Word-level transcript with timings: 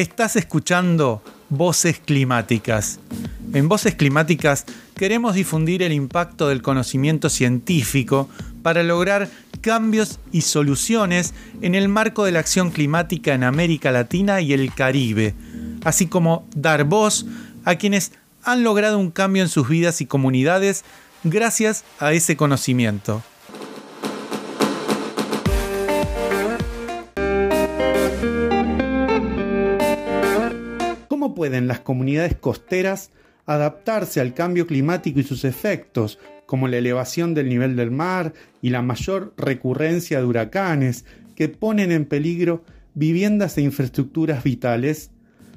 Estás 0.00 0.34
escuchando 0.36 1.22
Voces 1.50 2.00
Climáticas. 2.00 3.00
En 3.52 3.68
Voces 3.68 3.96
Climáticas 3.96 4.64
queremos 4.96 5.34
difundir 5.34 5.82
el 5.82 5.92
impacto 5.92 6.48
del 6.48 6.62
conocimiento 6.62 7.28
científico 7.28 8.26
para 8.62 8.82
lograr 8.82 9.28
cambios 9.60 10.18
y 10.32 10.40
soluciones 10.40 11.34
en 11.60 11.74
el 11.74 11.90
marco 11.90 12.24
de 12.24 12.32
la 12.32 12.38
acción 12.38 12.70
climática 12.70 13.34
en 13.34 13.44
América 13.44 13.92
Latina 13.92 14.40
y 14.40 14.54
el 14.54 14.72
Caribe, 14.72 15.34
así 15.84 16.06
como 16.06 16.48
dar 16.56 16.84
voz 16.84 17.26
a 17.66 17.74
quienes 17.74 18.12
han 18.42 18.64
logrado 18.64 18.98
un 18.98 19.10
cambio 19.10 19.42
en 19.42 19.50
sus 19.50 19.68
vidas 19.68 20.00
y 20.00 20.06
comunidades 20.06 20.82
gracias 21.24 21.84
a 21.98 22.14
ese 22.14 22.38
conocimiento. 22.38 23.22
¿Cómo 31.30 31.36
pueden 31.36 31.68
las 31.68 31.78
comunidades 31.78 32.34
costeras 32.34 33.12
adaptarse 33.46 34.20
al 34.20 34.34
cambio 34.34 34.66
climático 34.66 35.20
y 35.20 35.22
sus 35.22 35.44
efectos, 35.44 36.18
como 36.44 36.66
la 36.66 36.78
elevación 36.78 37.34
del 37.34 37.48
nivel 37.48 37.76
del 37.76 37.92
mar 37.92 38.32
y 38.60 38.70
la 38.70 38.82
mayor 38.82 39.32
recurrencia 39.36 40.18
de 40.18 40.24
huracanes 40.24 41.04
que 41.36 41.48
ponen 41.48 41.92
en 41.92 42.06
peligro 42.06 42.64
viviendas 42.94 43.56
e 43.58 43.62
infraestructuras 43.62 44.42
vitales? 44.42 45.12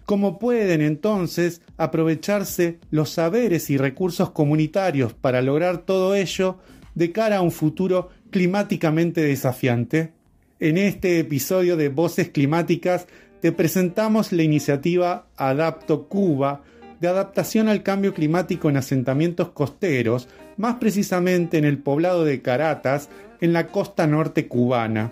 ¿Cómo 0.05 0.37
pueden 0.37 0.81
entonces 0.81 1.63
aprovecharse 1.77 2.77
los 2.91 3.09
saberes 3.09 3.71
y 3.71 3.77
recursos 3.77 4.29
comunitarios 4.29 5.13
para 5.13 5.41
lograr 5.41 5.79
todo 5.79 6.13
ello 6.13 6.59
de 6.93 7.11
cara 7.11 7.37
a 7.37 7.41
un 7.41 7.51
futuro 7.51 8.11
climáticamente 8.29 9.21
desafiante? 9.21 10.13
En 10.59 10.77
este 10.77 11.17
episodio 11.17 11.77
de 11.77 11.89
Voces 11.89 12.29
Climáticas 12.29 13.07
te 13.43 13.51
presentamos 13.51 14.31
la 14.31 14.43
iniciativa 14.43 15.25
Adapto 15.35 16.07
Cuba 16.07 16.61
de 17.01 17.09
adaptación 17.09 17.67
al 17.67 17.83
cambio 17.83 18.13
climático 18.13 18.69
en 18.69 18.77
asentamientos 18.77 19.49
costeros, 19.49 20.29
más 20.55 20.75
precisamente 20.75 21.57
en 21.57 21.65
el 21.65 21.77
poblado 21.77 22.23
de 22.23 22.41
Caratas, 22.41 23.09
en 23.41 23.51
la 23.51 23.67
costa 23.67 24.07
norte 24.07 24.47
cubana. 24.47 25.11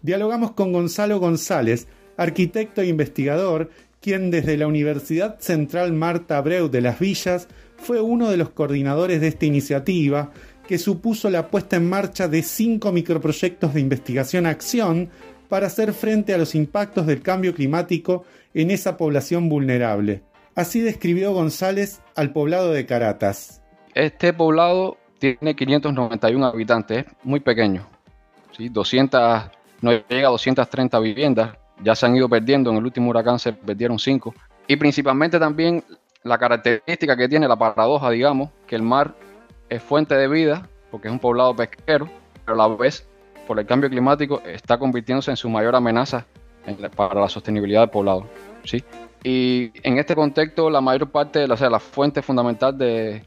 Dialogamos 0.00 0.52
con 0.52 0.72
Gonzalo 0.72 1.18
González, 1.18 1.88
arquitecto 2.16 2.82
e 2.82 2.86
investigador, 2.86 3.70
quien 4.00 4.30
desde 4.30 4.56
la 4.56 4.68
Universidad 4.68 5.40
Central 5.40 5.92
Marta 5.92 6.38
Abreu 6.38 6.68
de 6.68 6.82
las 6.82 7.00
Villas 7.00 7.48
fue 7.78 8.00
uno 8.00 8.30
de 8.30 8.36
los 8.36 8.50
coordinadores 8.50 9.20
de 9.20 9.26
esta 9.26 9.46
iniciativa 9.46 10.30
que 10.72 10.78
supuso 10.78 11.28
la 11.28 11.48
puesta 11.48 11.76
en 11.76 11.86
marcha 11.86 12.28
de 12.28 12.42
cinco 12.42 12.92
microproyectos 12.92 13.74
de 13.74 13.80
investigación-acción 13.80 15.10
para 15.50 15.66
hacer 15.66 15.92
frente 15.92 16.32
a 16.32 16.38
los 16.38 16.54
impactos 16.54 17.06
del 17.06 17.20
cambio 17.20 17.54
climático 17.54 18.24
en 18.54 18.70
esa 18.70 18.96
población 18.96 19.50
vulnerable. 19.50 20.22
Así 20.54 20.80
describió 20.80 21.34
González 21.34 22.00
al 22.16 22.32
poblado 22.32 22.72
de 22.72 22.86
Caratas. 22.86 23.60
Este 23.94 24.32
poblado 24.32 24.96
tiene 25.18 25.54
591 25.54 26.46
habitantes, 26.46 27.04
muy 27.22 27.40
pequeño. 27.40 27.86
¿sí? 28.56 28.70
200, 28.70 29.20
no 29.82 29.92
llega 30.08 30.28
a 30.28 30.30
230 30.30 30.98
viviendas, 31.00 31.54
ya 31.84 31.94
se 31.94 32.06
han 32.06 32.16
ido 32.16 32.30
perdiendo, 32.30 32.70
en 32.70 32.78
el 32.78 32.84
último 32.84 33.10
huracán 33.10 33.38
se 33.38 33.52
perdieron 33.52 33.98
5. 33.98 34.34
Y 34.68 34.76
principalmente 34.76 35.38
también 35.38 35.84
la 36.22 36.38
característica 36.38 37.14
que 37.14 37.28
tiene, 37.28 37.46
la 37.46 37.56
paradoja, 37.56 38.08
digamos, 38.08 38.48
que 38.66 38.74
el 38.74 38.82
mar 38.82 39.14
es 39.72 39.82
fuente 39.82 40.14
de 40.14 40.28
vida, 40.28 40.68
porque 40.90 41.08
es 41.08 41.12
un 41.12 41.18
poblado 41.18 41.56
pesquero, 41.56 42.08
pero 42.44 42.62
a 42.62 42.68
la 42.68 42.76
vez, 42.76 43.08
por 43.46 43.58
el 43.58 43.64
cambio 43.64 43.88
climático, 43.88 44.42
está 44.44 44.78
convirtiéndose 44.78 45.30
en 45.30 45.36
su 45.36 45.48
mayor 45.48 45.74
amenaza 45.74 46.26
para 46.94 47.20
la 47.20 47.28
sostenibilidad 47.28 47.80
del 47.80 47.90
poblado. 47.90 48.26
¿sí? 48.64 48.84
Y 49.24 49.72
en 49.82 49.98
este 49.98 50.14
contexto, 50.14 50.68
la 50.68 50.82
mayor 50.82 51.10
parte, 51.10 51.44
o 51.44 51.56
sea, 51.56 51.70
la 51.70 51.80
fuente 51.80 52.20
fundamental 52.20 52.76
de, 52.76 53.24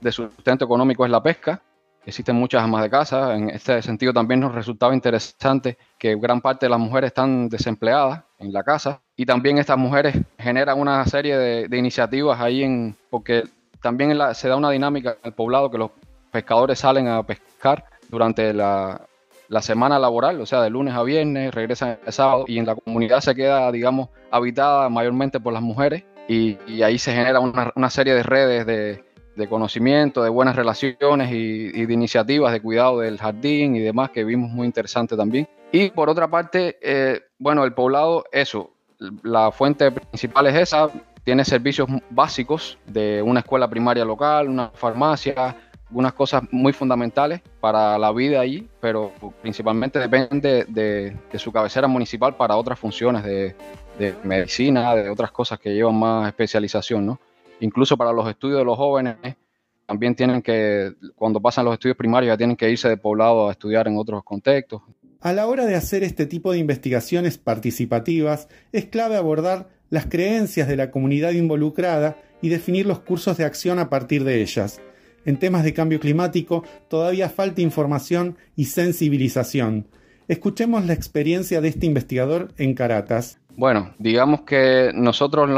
de 0.00 0.12
sustento 0.12 0.66
económico 0.66 1.04
es 1.04 1.10
la 1.10 1.22
pesca. 1.22 1.62
Existen 2.04 2.36
muchas 2.36 2.62
amas 2.62 2.82
de 2.82 2.90
casa. 2.90 3.34
En 3.34 3.48
este 3.48 3.80
sentido, 3.80 4.12
también 4.12 4.40
nos 4.40 4.54
resultaba 4.54 4.94
interesante 4.94 5.78
que 5.98 6.14
gran 6.16 6.42
parte 6.42 6.66
de 6.66 6.70
las 6.70 6.78
mujeres 6.78 7.08
están 7.08 7.48
desempleadas 7.48 8.22
en 8.38 8.52
la 8.52 8.62
casa. 8.62 9.00
Y 9.16 9.24
también 9.24 9.56
estas 9.58 9.78
mujeres 9.78 10.14
generan 10.38 10.78
una 10.78 11.04
serie 11.06 11.38
de, 11.38 11.68
de 11.68 11.78
iniciativas 11.78 12.38
ahí, 12.38 12.62
en, 12.62 12.96
porque 13.10 13.44
también 13.80 14.18
se 14.34 14.48
da 14.48 14.56
una 14.56 14.70
dinámica 14.70 15.12
en 15.12 15.18
el 15.24 15.32
poblado 15.32 15.70
que 15.70 15.78
los 15.78 15.90
pescadores 16.30 16.78
salen 16.78 17.08
a 17.08 17.22
pescar 17.22 17.84
durante 18.08 18.52
la, 18.52 19.00
semana 19.60 19.98
laboral, 19.98 20.40
o 20.40 20.46
sea, 20.46 20.60
de 20.62 20.70
lunes 20.70 20.94
a 20.94 21.02
viernes, 21.02 21.54
regresan 21.54 21.98
el 22.04 22.12
sábado 22.12 22.44
y 22.46 22.58
en 22.58 22.66
la 22.66 22.74
comunidad 22.74 23.20
se 23.20 23.34
queda, 23.34 23.70
digamos, 23.72 24.08
habitada 24.30 24.88
mayormente 24.88 25.40
por 25.40 25.52
las 25.52 25.62
mujeres 25.62 26.04
y, 26.28 26.82
ahí 26.82 26.98
se 26.98 27.12
genera 27.12 27.40
una, 27.40 27.90
serie 27.90 28.14
de 28.14 28.22
redes 28.22 28.66
de, 28.66 29.48
conocimiento, 29.48 30.22
de 30.22 30.30
buenas 30.30 30.56
relaciones 30.56 31.30
y, 31.32 31.86
de 31.86 31.92
iniciativas 31.92 32.52
de 32.52 32.60
cuidado 32.60 33.00
del 33.00 33.18
jardín 33.18 33.76
y 33.76 33.80
demás 33.80 34.10
que 34.10 34.24
vimos 34.24 34.50
muy 34.50 34.66
interesante 34.66 35.16
también. 35.16 35.48
Y 35.72 35.90
por 35.90 36.08
otra 36.08 36.28
parte, 36.28 36.78
eh, 36.80 37.20
bueno, 37.38 37.64
el 37.64 37.72
poblado, 37.72 38.24
eso, 38.32 38.72
la 39.22 39.52
fuente 39.52 39.90
principal 39.90 40.46
es 40.46 40.54
esa, 40.56 40.90
tiene 41.26 41.44
servicios 41.44 41.88
básicos 42.08 42.78
de 42.86 43.20
una 43.20 43.40
escuela 43.40 43.68
primaria 43.68 44.04
local, 44.04 44.48
una 44.48 44.70
farmacia, 44.72 45.56
unas 45.90 46.12
cosas 46.12 46.44
muy 46.52 46.72
fundamentales 46.72 47.40
para 47.58 47.98
la 47.98 48.12
vida 48.12 48.40
allí, 48.40 48.68
pero 48.80 49.10
principalmente 49.42 49.98
depende 49.98 50.66
de, 50.68 51.16
su 51.34 51.50
cabecera 51.50 51.88
municipal 51.88 52.36
para 52.36 52.54
otras 52.56 52.78
funciones 52.78 53.24
de, 53.24 53.56
medicina, 54.22 54.94
de 54.94 55.10
otras 55.10 55.32
cosas 55.32 55.58
que 55.58 55.74
llevan 55.74 55.96
más 55.96 56.28
especialización, 56.28 57.04
¿no? 57.04 57.18
Incluso 57.58 57.96
para 57.96 58.12
los 58.12 58.28
estudios 58.28 58.60
de 58.60 58.64
los 58.64 58.76
jóvenes, 58.76 59.16
también 59.84 60.14
tienen 60.14 60.40
que, 60.40 60.92
cuando 61.16 61.40
pasan 61.40 61.64
los 61.64 61.74
estudios 61.74 61.96
primarios, 61.96 62.34
ya 62.34 62.38
tienen 62.38 62.56
que 62.56 62.70
irse 62.70 62.88
de 62.88 62.98
poblado 62.98 63.48
a 63.48 63.52
estudiar 63.52 63.88
en 63.88 63.98
otros 63.98 64.22
contextos. 64.22 64.80
A 65.20 65.32
la 65.32 65.48
hora 65.48 65.66
de 65.66 65.74
hacer 65.74 66.04
este 66.04 66.24
tipo 66.26 66.52
de 66.52 66.58
investigaciones 66.58 67.36
participativas, 67.36 68.48
es 68.70 68.84
clave 68.84 69.16
abordar 69.16 69.75
las 69.90 70.06
creencias 70.06 70.68
de 70.68 70.76
la 70.76 70.90
comunidad 70.90 71.32
involucrada 71.32 72.16
y 72.42 72.48
definir 72.48 72.86
los 72.86 73.00
cursos 73.00 73.36
de 73.36 73.44
acción 73.44 73.78
a 73.78 73.88
partir 73.88 74.24
de 74.24 74.42
ellas. 74.42 74.80
En 75.24 75.38
temas 75.38 75.64
de 75.64 75.74
cambio 75.74 76.00
climático 76.00 76.62
todavía 76.88 77.28
falta 77.28 77.60
información 77.60 78.36
y 78.54 78.66
sensibilización. 78.66 79.88
Escuchemos 80.28 80.86
la 80.86 80.92
experiencia 80.92 81.60
de 81.60 81.68
este 81.68 81.86
investigador 81.86 82.52
en 82.58 82.74
Caratas. 82.74 83.40
Bueno, 83.56 83.94
digamos 83.98 84.42
que 84.42 84.90
nosotros 84.94 85.48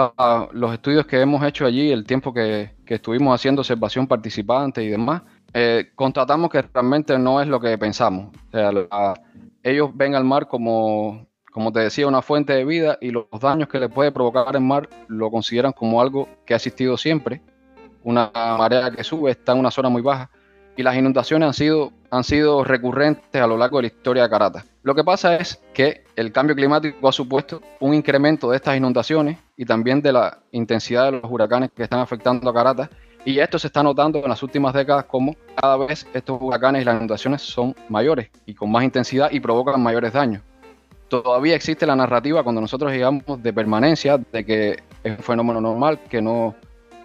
los 0.53 0.73
estudios 0.73 1.07
que 1.07 1.21
hemos 1.21 1.43
hecho 1.45 1.67
allí, 1.67 1.91
el 1.91 2.05
tiempo 2.05 2.33
que, 2.33 2.71
estuvimos 2.87 3.35
haciendo 3.35 3.63
observación 3.63 4.07
participante 4.07 4.85
y 4.85 4.89
demás, 4.89 5.23
eh, 5.53 5.91
constatamos 5.95 6.51
que 6.51 6.63
realmente 6.63 7.19
no 7.19 7.43
es 7.43 7.49
lo 7.49 7.61
que 7.61 7.77
pensamos. 7.77 8.35
O 8.49 8.51
sea, 8.51 9.15
ellos 9.63 9.91
ven 9.95 10.15
al 10.15 10.25
mar 10.25 10.49
como, 10.49 11.28
como 11.53 11.73
te 11.73 11.81
decía, 11.81 12.07
una 12.07 12.23
fuente 12.23 12.53
de 12.53 12.65
vida 12.65 12.99
y 13.01 13.11
los 13.11 13.27
daños 13.41 13.69
que 13.69 13.81
le 13.81 13.89
puede 13.89 14.13
provocar 14.13 14.55
el 14.55 14.63
mar 14.63 14.89
lo 15.09 15.31
consideran 15.31 15.73
como 15.73 16.01
algo 16.01 16.29
que 16.45 16.55
ha 16.55 16.57
existido 16.57 16.97
siempre. 16.97 17.41
Una 18.03 18.31
marea 18.35 18.91
que 18.91 19.03
sube 19.03 19.31
está 19.31 19.53
en 19.53 19.59
una 19.59 19.71
zona 19.71 19.89
muy 19.89 20.03
baja 20.03 20.31
y 20.77 20.83
las 20.83 20.97
inundaciones 20.97 21.49
han 22.11 22.25
sido, 22.25 22.63
recurrentes 22.65 23.43
a 23.43 23.47
lo 23.47 23.57
largo 23.57 23.79
de 23.79 23.83
la 23.83 23.87
historia 23.89 24.23
de 24.23 24.31
Carata. 24.31 24.65
Lo 24.85 24.95
que 24.95 25.03
pasa 25.03 25.37
es 25.37 25.61
que 25.75 26.05
el 26.15 26.31
cambio 26.31 26.55
climático 26.55 27.09
ha 27.09 27.13
supuesto 27.13 27.61
un 27.81 27.95
incremento 27.95 28.51
de 28.51 28.57
estas 28.57 28.77
inundaciones 28.77 29.39
y 29.57 29.65
también 29.65 30.01
de 30.01 30.13
la 30.13 30.39
intensidad 30.53 31.07
de 31.07 31.21
los 31.21 31.31
huracanes 31.31 31.71
que 31.75 31.83
están 31.83 31.99
afectando 31.99 32.49
a 32.49 32.55
Carata. 32.55 32.89
Y 33.25 33.41
esto 33.41 33.59
se 33.59 33.67
está 33.67 33.83
notando 33.83 34.21
en 34.21 34.29
las 34.29 34.43
últimas 34.43 34.73
décadas 34.73 35.05
como 35.07 35.35
cada 35.57 35.77
vez 35.79 36.07
estos 36.15 36.41
huracanes 36.41 36.83
y 36.83 36.85
las 36.85 36.95
inundaciones 36.95 37.43
son 37.43 37.75
mayores 37.89 38.31
y 38.47 38.55
con 38.55 38.71
más 38.71 38.85
intensidad 38.85 39.31
y 39.33 39.41
provocan 39.41 39.83
mayores 39.83 40.13
daños 40.13 40.43
todavía 41.09 41.57
existe 41.57 41.87
la 41.87 41.97
narrativa 41.97 42.43
cuando 42.43 42.61
nosotros 42.61 42.93
llegamos 42.93 43.43
de 43.43 43.53
permanencia, 43.53 44.19
de 44.19 44.45
que 44.45 44.79
es 45.03 45.17
un 45.17 45.25
fenómeno 45.25 45.61
normal, 45.61 46.01
que 46.09 46.21
no, 46.23 46.55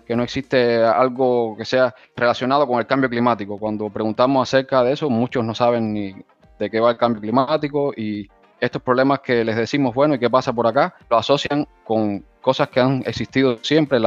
que 0.05 0.15
no 0.15 0.23
existe 0.23 0.83
algo 0.83 1.55
que 1.57 1.65
sea 1.65 1.95
relacionado 2.15 2.67
con 2.67 2.79
el 2.79 2.85
cambio 2.85 3.09
climático. 3.09 3.57
Cuando 3.57 3.89
preguntamos 3.89 4.47
acerca 4.47 4.83
de 4.83 4.93
eso, 4.93 5.09
muchos 5.09 5.43
no 5.43 5.55
saben 5.55 5.93
ni 5.93 6.15
de 6.59 6.69
qué 6.69 6.79
va 6.79 6.91
el 6.91 6.97
cambio 6.97 7.21
climático 7.21 7.93
y 7.95 8.27
estos 8.59 8.81
problemas 8.81 9.19
que 9.19 9.43
les 9.43 9.57
decimos, 9.57 9.93
bueno, 9.93 10.15
¿y 10.15 10.19
qué 10.19 10.29
pasa 10.29 10.53
por 10.53 10.67
acá? 10.67 10.95
Lo 11.09 11.17
asocian 11.17 11.67
con 11.83 12.23
cosas 12.39 12.69
que 12.69 12.79
han 12.79 13.03
existido 13.05 13.57
siempre, 13.61 13.99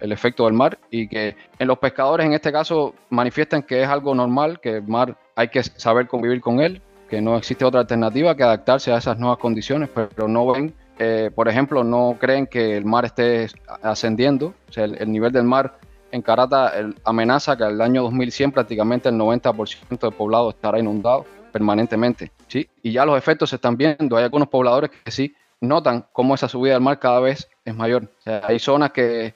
el 0.00 0.12
efecto 0.12 0.46
del 0.46 0.54
mar, 0.54 0.76
y 0.90 1.06
que 1.06 1.36
en 1.58 1.68
los 1.68 1.78
pescadores 1.78 2.26
en 2.26 2.32
este 2.32 2.50
caso 2.50 2.94
manifiestan 3.10 3.62
que 3.62 3.82
es 3.82 3.88
algo 3.88 4.12
normal, 4.12 4.58
que 4.60 4.78
el 4.78 4.88
mar 4.88 5.16
hay 5.36 5.48
que 5.48 5.62
saber 5.62 6.08
convivir 6.08 6.40
con 6.40 6.58
él, 6.60 6.82
que 7.12 7.20
no 7.20 7.36
existe 7.36 7.62
otra 7.66 7.80
alternativa 7.80 8.34
que 8.34 8.42
adaptarse 8.42 8.90
a 8.90 8.96
esas 8.96 9.18
nuevas 9.18 9.36
condiciones, 9.36 9.90
pero 9.92 10.28
no 10.28 10.50
ven, 10.50 10.72
eh, 10.98 11.30
por 11.34 11.46
ejemplo, 11.46 11.84
no 11.84 12.16
creen 12.18 12.46
que 12.46 12.74
el 12.74 12.86
mar 12.86 13.04
esté 13.04 13.48
ascendiendo, 13.82 14.54
o 14.66 14.72
sea, 14.72 14.84
el, 14.84 15.12
nivel 15.12 15.30
del 15.30 15.44
mar 15.44 15.78
en 16.10 16.22
Carata 16.22 16.72
amenaza 17.04 17.54
que 17.54 17.64
el 17.64 17.82
año 17.82 18.02
2100 18.04 18.52
prácticamente 18.52 19.10
el 19.10 19.16
90% 19.16 20.00
del 20.00 20.12
poblado 20.12 20.48
estará 20.48 20.78
inundado. 20.78 21.26
permanentemente. 21.52 22.32
¿sí? 22.48 22.66
Y 22.82 22.92
ya 22.92 23.04
los 23.04 23.18
efectos 23.18 23.50
se 23.50 23.56
están 23.56 23.76
viendo. 23.76 24.16
Hay 24.16 24.24
algunos 24.24 24.48
pobladores 24.48 24.90
que 25.04 25.10
sí 25.10 25.36
notan 25.60 26.06
cómo 26.12 26.34
esa 26.34 26.48
subida 26.48 26.72
del 26.72 26.82
mar 26.82 26.98
cada 26.98 27.20
vez 27.20 27.46
es 27.62 27.76
mayor. 27.76 28.08
hay 28.24 28.58
zonas 28.58 28.90
que, 28.90 29.34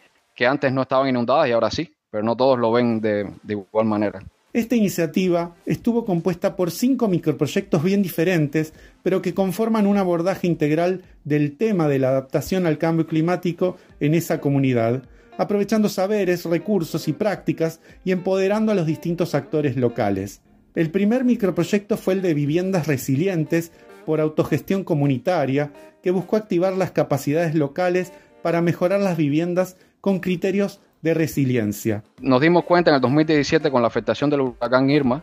antes 0.48 0.72
no 0.72 0.80
estaban 0.80 1.10
inundadas 1.10 1.46
y 1.46 1.52
ahora 1.52 1.70
sí, 1.70 1.94
pero 2.10 2.24
no 2.24 2.34
todos 2.34 2.58
lo 2.58 2.72
ven 2.72 3.02
de, 3.02 3.30
de 3.42 3.52
igual 3.52 3.84
manera. 3.84 4.22
Esta 4.56 4.74
iniciativa 4.74 5.54
estuvo 5.66 6.06
compuesta 6.06 6.56
por 6.56 6.70
cinco 6.70 7.08
microproyectos 7.08 7.82
bien 7.82 8.00
diferentes, 8.02 8.72
pero 9.02 9.20
que 9.20 9.34
conforman 9.34 9.86
un 9.86 9.98
abordaje 9.98 10.46
integral 10.46 11.02
del 11.24 11.58
tema 11.58 11.88
de 11.88 11.98
la 11.98 12.08
adaptación 12.08 12.64
al 12.64 12.78
cambio 12.78 13.06
climático 13.06 13.76
en 14.00 14.14
esa 14.14 14.40
comunidad, 14.40 15.02
aprovechando 15.36 15.90
saberes, 15.90 16.46
recursos 16.46 17.06
y 17.06 17.12
prácticas 17.12 17.80
y 18.02 18.12
empoderando 18.12 18.72
a 18.72 18.74
los 18.74 18.86
distintos 18.86 19.34
actores 19.34 19.76
locales. 19.76 20.40
El 20.74 20.90
primer 20.90 21.24
microproyecto 21.24 21.98
fue 21.98 22.14
el 22.14 22.22
de 22.22 22.32
viviendas 22.32 22.86
resilientes 22.86 23.72
por 24.06 24.22
autogestión 24.22 24.84
comunitaria, 24.84 25.70
que 26.02 26.12
buscó 26.12 26.36
activar 26.36 26.72
las 26.78 26.92
capacidades 26.92 27.54
locales 27.54 28.10
para 28.42 28.62
mejorar 28.62 29.00
las 29.00 29.18
viviendas 29.18 29.76
con 30.00 30.20
criterios 30.20 30.80
de 31.02 31.14
resiliencia. 31.14 32.02
Nos 32.20 32.40
dimos 32.40 32.64
cuenta 32.64 32.90
en 32.90 32.96
el 32.96 33.00
2017 33.00 33.70
con 33.70 33.82
la 33.82 33.88
afectación 33.88 34.30
del 34.30 34.40
huracán 34.40 34.90
Irma, 34.90 35.22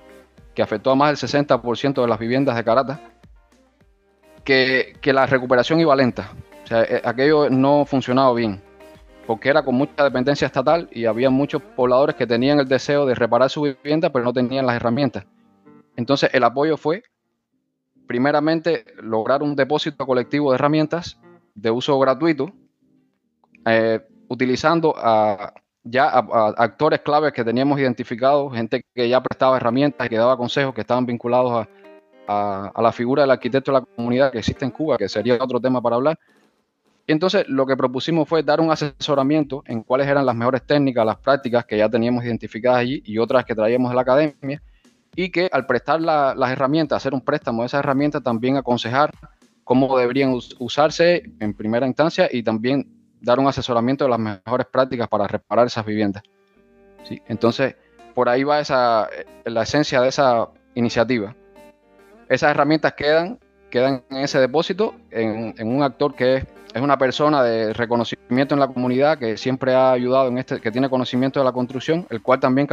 que 0.53 0.61
afectó 0.61 0.91
a 0.91 0.95
más 0.95 1.19
del 1.19 1.29
60% 1.29 2.01
de 2.01 2.07
las 2.07 2.19
viviendas 2.19 2.55
de 2.55 2.63
Carata, 2.63 3.01
que, 4.43 4.95
la 5.05 5.25
recuperación 5.25 5.79
iba 5.79 5.95
lenta. 5.95 6.31
O 6.63 6.67
sea, 6.67 6.83
eh, 6.83 7.01
aquello 7.03 7.49
no 7.49 7.85
funcionaba 7.85 8.33
bien, 8.33 8.61
porque 9.25 9.49
era 9.49 9.63
con 9.63 9.75
mucha 9.75 10.03
dependencia 10.03 10.45
estatal 10.45 10.87
y 10.91 11.05
había 11.05 11.29
muchos 11.29 11.61
pobladores 11.61 12.15
que 12.15 12.27
tenían 12.27 12.59
el 12.59 12.67
deseo 12.67 13.05
de 13.05 13.15
reparar 13.15 13.49
su 13.49 13.61
vivienda, 13.61 14.11
pero 14.11 14.25
no 14.25 14.33
tenían 14.33 14.65
las 14.65 14.75
herramientas. 14.75 15.25
Entonces, 15.95 16.29
el 16.33 16.43
apoyo 16.43 16.77
fue 16.77 17.03
primeramente, 18.07 18.85
lograr 19.01 19.43
un 19.43 19.55
depósito 19.55 20.05
colectivo 20.05 20.51
de 20.51 20.55
herramientas 20.55 21.19
de 21.55 21.71
uso 21.71 21.97
gratuito, 21.99 22.51
eh, 23.65 24.01
utilizando 24.27 24.93
a, 24.97 25.53
ya 25.83 26.09
a, 26.09 26.53
actores 26.57 27.01
claves 27.01 27.33
que 27.33 27.43
teníamos 27.43 27.79
identificados, 27.79 28.53
gente 28.53 28.85
que 28.93 29.09
ya 29.09 29.21
prestaba 29.21 29.57
herramientas 29.57 30.07
que 30.09 30.17
daba 30.17 30.37
consejos 30.37 30.73
que 30.73 30.81
estaban 30.81 31.05
vinculados 31.05 31.67
a, 32.27 32.71
la 32.81 32.91
figura 32.91 33.23
del 33.23 33.31
arquitecto 33.31 33.71
de 33.71 33.79
la 33.79 33.85
comunidad 33.85 34.31
que 34.31 34.39
existe 34.39 34.63
en 34.63 34.71
Cuba, 34.71 34.97
que 34.97 35.09
sería 35.09 35.37
otro 35.41 35.59
tema 35.59 35.81
para 35.81 35.97
hablar. 35.97 36.17
Entonces 37.05 37.45
lo 37.49 37.65
que 37.65 37.75
propusimos 37.75 38.29
fue 38.29 38.43
dar 38.43 38.61
un 38.61 38.71
asesoramiento 38.71 39.61
en 39.67 39.83
cuáles 39.83 40.07
eran 40.07 40.25
las 40.25 40.35
mejores 40.35 40.65
técnicas, 40.65 41.05
las 41.05 41.17
prácticas 41.17 41.65
que 41.65 41.77
ya 41.77 41.89
teníamos 41.89 42.23
identificadas 42.23 42.79
allí 42.79 43.03
y 43.05 43.17
otras 43.17 43.43
que 43.43 43.53
traíamos 43.53 43.91
de 43.91 43.95
la 43.95 44.01
academia 44.01 44.61
y 45.15 45.29
que 45.29 45.49
al 45.51 45.65
prestar 45.65 45.99
las 46.01 46.51
herramientas, 46.51 46.95
hacer 46.97 47.13
un 47.13 47.21
préstamo 47.21 47.61
de 47.63 47.67
esas 47.67 47.79
herramientas, 47.79 48.23
también 48.23 48.55
aconsejar 48.55 49.13
cómo 49.65 49.97
deberían 49.97 50.33
usarse 50.59 51.23
en 51.39 51.53
primera 51.53 51.85
instancia 51.85 52.29
y 52.31 52.41
también 52.41 53.02
dar 53.23 53.39
un 53.39 53.47
asesoramiento 53.47 54.03
de 54.03 54.11
las 54.11 54.19
mejores 54.19 54.67
prácticas 54.67 55.07
para 55.07 55.27
reparar 55.27 55.65
esas 55.65 55.85
viviendas. 55.85 56.21
¿Sí? 57.03 57.21
Entonces, 57.27 57.75
por 58.13 58.29
ahí 58.29 58.43
va 58.43 58.59
esa, 58.59 59.09
la 59.45 59.63
esencia 59.63 60.01
de 60.01 60.09
esa 60.09 60.49
iniciativa. 60.75 61.35
Esas 62.29 62.51
herramientas 62.51 62.93
quedan, 62.93 63.39
quedan 63.69 64.03
en 64.09 64.17
ese 64.17 64.39
depósito, 64.39 64.93
en, 65.09 65.55
un 65.67 65.83
actor 65.83 66.13
que 66.15 66.35
es, 66.35 66.45
es, 66.73 66.81
una 66.81 66.97
persona 66.97 67.43
de 67.43 67.73
reconocimiento 67.73 68.55
en 68.55 68.59
la 68.59 68.67
comunidad, 68.67 69.17
que 69.17 69.37
siempre 69.37 69.73
ha 69.73 69.91
ayudado 69.91 70.27
en 70.27 70.37
este, 70.37 70.59
que 70.59 70.71
tiene 70.71 70.89
conocimiento 70.89 71.39
de 71.39 71.45
la 71.45 71.51
construcción, 71.51 72.05
el 72.09 72.21
cual 72.21 72.39
también 72.39 72.67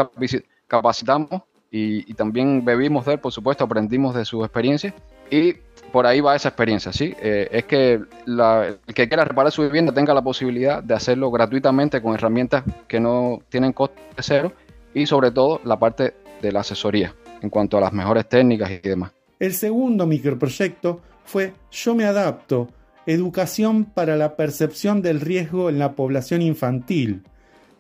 capacitamos 0.67 1.43
y, 1.71 2.13
también 2.15 2.65
bebimos 2.65 3.07
de 3.07 3.15
él, 3.15 3.21
por 3.21 3.33
supuesto, 3.33 3.65
aprendimos 3.65 4.15
de 4.15 4.25
su 4.25 4.45
experiencia 4.45 4.93
y 5.31 5.55
por 5.93 6.07
ahí 6.07 6.21
va 6.21 6.37
esa 6.37 6.49
experiencia, 6.49 6.93
¿sí? 6.93 7.15
Eh, 7.21 7.49
es 7.51 7.65
que 7.65 7.95
el 7.95 8.79
que 8.95 9.09
quiera 9.09 9.25
reparar 9.25 9.53
su 9.53 9.63
vivienda 9.63 9.93
tenga 9.93 10.15
la 10.15 10.23
posibilidad 10.23 10.83
de 10.83 10.95
hacerlo 10.95 11.31
gratuitamente 11.31 12.01
con 12.01 12.15
herramientas 12.15 12.65
que 12.87 13.01
no 13.01 13.41
tienen 13.49 13.73
coste 13.73 14.01
cero 14.19 14.53
y 14.95 15.07
sobre 15.07 15.31
todo 15.31 15.61
la 15.65 15.79
parte 15.79 16.15
de 16.41 16.53
la 16.53 16.61
asesoría 16.61 17.15
en 17.43 17.51
cuanto 17.51 17.79
a 17.79 17.81
las 17.81 17.93
mejores 17.93 18.29
técnicas 18.29 18.71
y 18.71 18.79
demás. 18.79 19.13
El 19.39 19.55
segundo 19.55 20.07
microproyecto 20.07 21.01
fue 21.25 21.55
Yo 21.71 21.95
me 21.95 22.05
adapto, 22.05 22.69
educación 23.07 23.85
para 23.85 24.17
la 24.17 24.37
percepción 24.37 25.03
del 25.03 25.21
riesgo 25.21 25.71
en 25.71 25.79
la 25.79 25.93
población 25.93 26.43
infantil, 26.43 27.23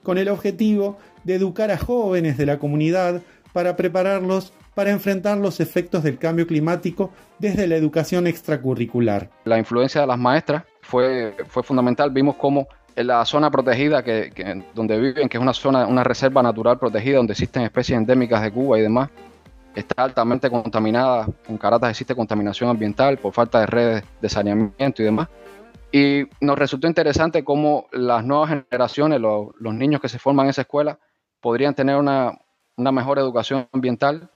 con 0.02 0.18
el 0.18 0.28
objetivo 0.28 0.98
de 1.24 1.34
educar 1.34 1.70
a 1.70 1.78
jóvenes 1.78 2.38
de 2.38 2.46
la 2.46 2.58
comunidad 2.58 3.20
para 3.52 3.76
prepararlos 3.76 4.52
para 4.74 4.90
enfrentar 4.90 5.38
los 5.38 5.60
efectos 5.60 6.02
del 6.02 6.18
cambio 6.18 6.46
climático 6.46 7.10
desde 7.38 7.66
la 7.66 7.76
educación 7.76 8.26
extracurricular. 8.26 9.30
La 9.44 9.58
influencia 9.58 10.00
de 10.00 10.06
las 10.06 10.18
maestras 10.18 10.64
fue, 10.82 11.34
fue 11.46 11.62
fundamental. 11.62 12.10
Vimos 12.10 12.36
cómo 12.36 12.66
en 12.96 13.06
la 13.06 13.24
zona 13.24 13.50
protegida 13.50 14.02
que, 14.02 14.64
donde 14.74 14.98
viven, 14.98 15.28
que 15.28 15.36
es 15.36 15.42
una 15.42 15.52
zona, 15.52 15.86
una 15.86 16.04
reserva 16.04 16.42
natural 16.42 16.78
protegida 16.78 17.16
donde 17.16 17.32
existen 17.32 17.62
especies 17.62 17.96
endémicas 17.96 18.42
de 18.42 18.50
Cuba 18.50 18.78
y 18.78 18.82
demás, 18.82 19.10
está 19.74 20.04
altamente 20.04 20.50
contaminada. 20.50 21.26
En 21.48 21.58
Caracas 21.58 21.90
existe 21.90 22.14
contaminación 22.14 22.70
ambiental 22.70 23.18
por 23.18 23.32
falta 23.32 23.60
de 23.60 23.66
redes 23.66 24.04
de 24.20 24.28
saneamiento 24.28 25.02
y 25.02 25.04
demás. 25.04 25.28
Y 25.92 26.22
nos 26.40 26.58
resultó 26.58 26.86
interesante 26.86 27.42
cómo 27.42 27.86
las 27.92 28.24
nuevas 28.24 28.50
generaciones, 28.50 29.20
los, 29.20 29.48
los 29.58 29.74
niños 29.74 30.00
que 30.00 30.08
se 30.08 30.18
forman 30.18 30.46
en 30.46 30.50
esa 30.50 30.62
escuela, 30.62 30.98
podrían 31.40 31.74
tener 31.74 31.96
una, 31.96 32.38
una 32.76 32.92
mejor 32.92 33.18
educación 33.18 33.68
ambiental 33.72 34.30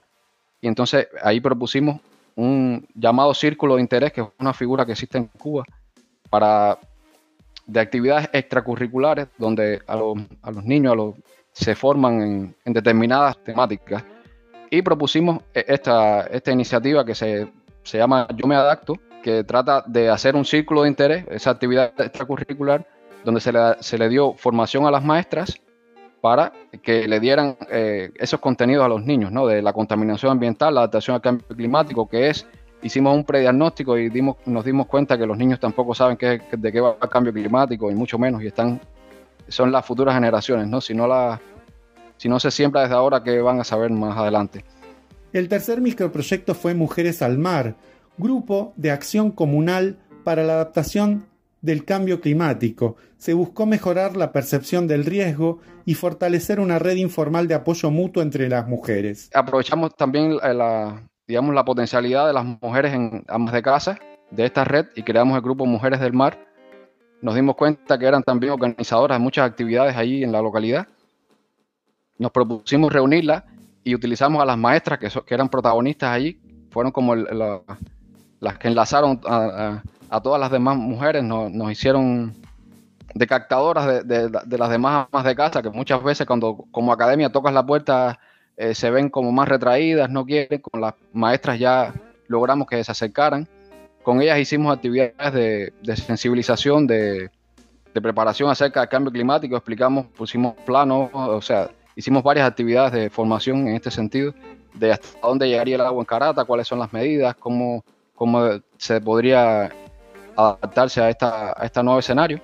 y 0.65 0.67
entonces 0.67 1.07
ahí 1.21 1.39
propusimos 1.39 2.01
un 2.33 2.87
llamado 2.95 3.35
círculo 3.35 3.75
de 3.75 3.81
interés, 3.81 4.11
que 4.11 4.21
es 4.21 4.27
una 4.39 4.51
figura 4.51 4.83
que 4.83 4.93
existe 4.93 5.19
en 5.19 5.25
Cuba, 5.27 5.63
para 6.27 6.79
de 7.67 7.79
actividades 7.79 8.31
extracurriculares 8.33 9.27
donde 9.37 9.79
a 9.85 9.95
los, 9.95 10.63
niños 10.63 11.13
se 11.51 11.75
forman 11.75 12.55
en, 12.65 12.73
determinadas 12.73 13.37
temáticas. 13.43 14.03
Y 14.71 14.81
propusimos 14.81 15.43
e, 15.53 15.65
esta, 15.67 16.21
esta 16.21 16.51
iniciativa 16.51 17.05
que 17.05 17.13
se, 17.13 17.47
se 17.83 17.99
llama 17.99 18.27
Yo 18.35 18.47
me 18.47 18.55
adapto, 18.55 18.95
que 19.21 19.43
trata 19.43 19.83
de 19.85 20.09
hacer 20.09 20.35
un 20.35 20.45
círculo 20.45 20.81
de 20.81 20.89
interés, 20.89 21.25
esa 21.29 21.51
actividad 21.51 21.93
extracurricular, 22.01 22.87
donde 23.23 23.39
se 23.39 23.53
le, 23.53 23.59
se 23.81 23.99
le 23.99 24.09
dio 24.09 24.33
formación 24.33 24.87
a 24.87 24.89
las 24.89 25.03
maestras 25.03 25.61
para 26.25 26.51
que 26.81 27.07
le 27.07 27.19
dieran 27.19 27.55
eh, 27.69 28.09
esos 28.15 28.39
contenidos 28.39 28.83
a 28.83 28.87
los 28.87 29.05
niños, 29.05 29.31
¿no? 29.31 29.45
De 29.45 29.61
la 29.61 29.73
contaminación 29.73 30.31
ambiental, 30.31 30.73
la 30.73 30.79
adaptación 30.79 31.13
al 31.13 31.21
cambio 31.21 31.45
climático, 31.49 32.09
que 32.09 32.29
es, 32.29 32.47
hicimos 32.81 33.15
un 33.15 33.23
prediagnóstico 33.23 33.95
y 33.95 34.09
dimos, 34.09 34.37
nos 34.47 34.65
dimos 34.65 34.87
cuenta 34.87 35.19
que 35.19 35.27
los 35.27 35.37
niños 35.37 35.59
tampoco 35.59 35.93
saben 35.93 36.17
qué, 36.17 36.41
de 36.51 36.71
qué 36.71 36.81
va 36.81 36.97
el 36.99 37.09
cambio 37.09 37.31
climático 37.31 37.91
y 37.91 37.93
mucho 37.93 38.17
menos, 38.17 38.41
y 38.41 38.47
están, 38.47 38.81
son 39.49 39.71
las 39.71 39.85
futuras 39.85 40.15
generaciones, 40.15 40.67
¿no? 40.67 40.81
Si 40.81 40.95
no, 40.95 41.05
la, 41.05 41.39
si 42.17 42.27
no 42.27 42.39
se 42.39 42.49
siembra 42.49 42.81
desde 42.81 42.95
ahora, 42.95 43.21
¿qué 43.21 43.39
van 43.41 43.59
a 43.59 43.63
saber 43.63 43.91
más 43.91 44.17
adelante? 44.17 44.65
El 45.31 45.47
tercer 45.47 45.79
microproyecto 45.79 46.55
fue 46.55 46.73
Mujeres 46.73 47.21
al 47.21 47.37
Mar, 47.37 47.75
grupo 48.17 48.73
de 48.77 48.89
acción 48.89 49.29
comunal 49.29 49.99
para 50.23 50.41
la 50.41 50.53
adaptación 50.53 51.27
del 51.65 51.83
cambio 51.83 52.21
climático, 52.21 52.95
se 53.17 53.33
buscó 53.33 53.65
mejorar 53.65 54.15
la 54.15 54.31
percepción 54.31 54.87
del 54.87 55.03
riesgo 55.03 55.59
y 55.83 55.95
fortalecer 55.95 56.59
una 56.59 56.77
red 56.77 56.95
informal 56.95 57.47
de 57.47 57.55
apoyo 57.55 57.89
mutuo 57.89 58.21
entre 58.21 58.47
las 58.47 58.67
mujeres. 58.67 59.31
Aprovechamos 59.33 59.95
también 59.95 60.37
la, 60.37 61.01
digamos, 61.27 61.55
la 61.55 61.65
potencialidad 61.65 62.27
de 62.27 62.33
las 62.33 62.45
mujeres 62.45 62.93
en 62.93 63.23
amas 63.27 63.53
de 63.53 63.63
casa 63.63 63.99
de 64.29 64.45
esta 64.45 64.63
red 64.63 64.85
y 64.95 65.03
creamos 65.03 65.35
el 65.35 65.41
grupo 65.41 65.65
Mujeres 65.65 65.99
del 65.99 66.13
Mar. 66.13 66.37
Nos 67.21 67.33
dimos 67.33 67.55
cuenta 67.55 67.97
que 67.97 68.05
eran 68.05 68.21
también 68.21 68.53
organizadoras 68.53 69.17
de 69.17 69.23
muchas 69.23 69.49
actividades 69.49 69.95
ahí 69.95 70.23
en 70.23 70.31
la 70.31 70.41
localidad. 70.41 70.87
Nos 72.19 72.31
propusimos 72.31 72.93
reunirlas 72.93 73.43
y 73.83 73.95
utilizamos 73.95 74.41
a 74.41 74.45
las 74.45 74.57
maestras 74.57 74.99
que, 74.99 75.09
que 75.09 75.33
eran 75.33 75.49
protagonistas 75.49 76.11
allí. 76.11 76.39
Fueron 76.69 76.91
como 76.91 77.15
las 77.15 78.57
que 78.59 78.67
enlazaron 78.67 79.19
a 79.25 79.35
a 79.35 79.83
todas 80.21 80.39
las 80.39 80.51
demás 80.51 80.77
mujeres, 80.77 81.23
nos, 81.23 81.71
hicieron 81.71 82.33
de 83.13 83.27
captadoras 83.27 84.07
de, 84.07 84.29
las 84.29 84.69
demás 84.69 85.07
amas 85.11 85.25
de 85.25 85.35
casa, 85.35 85.61
que 85.61 85.69
muchas 85.69 86.03
veces 86.03 86.27
cuando 86.27 86.65
como 86.71 86.91
academia 86.91 87.31
tocas 87.31 87.53
la 87.53 87.65
puerta 87.65 88.19
eh, 88.57 88.75
se 88.75 88.89
ven 88.89 89.09
como 89.09 89.31
más 89.31 89.47
retraídas, 89.47 90.09
no 90.09 90.25
quieren, 90.25 90.61
con 90.61 90.81
las 90.81 90.93
maestras 91.13 91.59
ya 91.59 91.93
logramos 92.27 92.67
que 92.67 92.83
se 92.83 92.91
acercaran. 92.91 93.47
Con 94.03 94.21
ellas 94.21 94.39
hicimos 94.39 94.75
actividades 94.75 95.33
de, 95.33 95.95
sensibilización, 95.95 96.85
de, 96.87 97.29
preparación 97.93 98.49
acerca 98.49 98.81
del 98.81 98.89
cambio 98.89 99.11
climático, 99.11 99.55
explicamos, 99.55 100.05
pusimos 100.07 100.53
planos, 100.65 101.09
o 101.13 101.41
sea, 101.41 101.69
hicimos 101.95 102.21
varias 102.23 102.47
actividades 102.47 102.91
de 102.91 103.09
formación 103.09 103.67
en 103.67 103.75
este 103.75 103.89
sentido, 103.89 104.33
de 104.73 104.91
hasta 104.91 105.07
dónde 105.25 105.47
llegaría 105.47 105.75
el 105.75 105.81
agua 105.81 106.01
en 106.01 106.05
Carata, 106.05 106.43
cuáles 106.43 106.67
son 106.67 106.79
las 106.79 106.91
medidas, 106.91 107.35
cómo, 107.35 107.83
cómo 108.13 108.49
se 108.77 108.99
podría 108.99 109.71
adaptarse 110.35 111.01
a, 111.01 111.09
esta, 111.09 111.53
a 111.59 111.65
este 111.65 111.81
nuevo 111.83 111.99
escenario. 111.99 112.39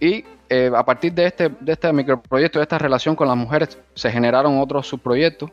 Y 0.00 0.24
eh, 0.48 0.70
a 0.74 0.84
partir 0.84 1.12
de 1.12 1.26
este, 1.26 1.48
de 1.48 1.72
este 1.72 1.92
microproyecto, 1.92 2.58
de 2.58 2.64
esta 2.64 2.78
relación 2.78 3.16
con 3.16 3.28
las 3.28 3.36
mujeres, 3.36 3.78
se 3.94 4.10
generaron 4.10 4.60
otros 4.60 4.86
subproyectos, 4.86 5.50